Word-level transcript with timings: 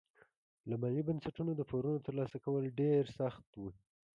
له 0.69 0.75
مالي 0.81 1.01
بنسټونو 1.07 1.51
د 1.55 1.61
پورونو 1.69 2.03
ترلاسه 2.07 2.37
کول 2.45 2.63
ډېر 2.79 3.01
سخت 3.19 3.45
وي. 3.61 3.71